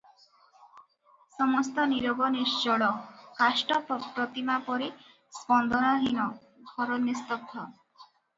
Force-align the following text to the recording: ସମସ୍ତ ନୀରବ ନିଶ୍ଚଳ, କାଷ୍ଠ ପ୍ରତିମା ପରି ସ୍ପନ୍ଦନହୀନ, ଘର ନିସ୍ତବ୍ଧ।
ସମସ୍ତ 1.33 1.83
ନୀରବ 1.91 2.29
ନିଶ୍ଚଳ, 2.35 2.87
କାଷ୍ଠ 3.41 3.77
ପ୍ରତିମା 3.91 4.57
ପରି 4.71 4.89
ସ୍ପନ୍ଦନହୀନ, 5.41 6.27
ଘର 6.73 6.99
ନିସ୍ତବ୍ଧ। 7.07 7.69